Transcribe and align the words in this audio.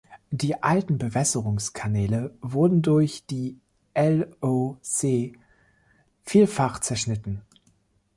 Die 0.31 0.63
alten 0.63 0.97
Bewässerungskanäle 0.97 2.35
wurden 2.41 2.81
durch 2.81 3.27
die 3.27 3.59
LoC 3.95 5.37
vielfach 6.23 6.79
zerschnitten. 6.79 7.43